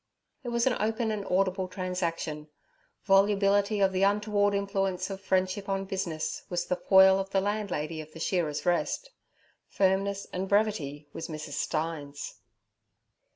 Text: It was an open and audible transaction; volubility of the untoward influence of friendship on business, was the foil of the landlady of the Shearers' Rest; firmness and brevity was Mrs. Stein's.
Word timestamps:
It 0.43 0.49
was 0.49 0.65
an 0.65 0.75
open 0.79 1.11
and 1.11 1.23
audible 1.27 1.67
transaction; 1.67 2.47
volubility 3.03 3.79
of 3.81 3.91
the 3.91 4.01
untoward 4.01 4.55
influence 4.55 5.11
of 5.11 5.21
friendship 5.21 5.69
on 5.69 5.85
business, 5.85 6.41
was 6.49 6.65
the 6.65 6.75
foil 6.75 7.19
of 7.19 7.29
the 7.29 7.39
landlady 7.39 8.01
of 8.01 8.11
the 8.11 8.19
Shearers' 8.19 8.65
Rest; 8.65 9.11
firmness 9.67 10.25
and 10.33 10.49
brevity 10.49 11.07
was 11.13 11.27
Mrs. 11.27 11.51
Stein's. 11.51 12.39